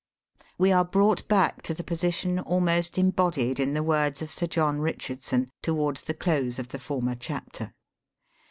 [0.57, 4.79] "We are brought back to the position almost embodied in the words of Sir John
[4.79, 7.71] Richard sou towards the close of the former chapter.